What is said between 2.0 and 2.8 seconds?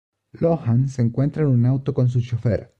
su chófer.